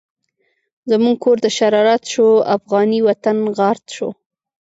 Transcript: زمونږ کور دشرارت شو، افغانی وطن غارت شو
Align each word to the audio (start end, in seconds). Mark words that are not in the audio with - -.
زمونږ 0.89 1.17
کور 1.23 1.37
دشرارت 1.47 2.03
شو، 2.13 2.27
افغانی 2.55 2.99
وطن 3.07 3.37
غارت 3.57 3.85
شو 3.95 4.09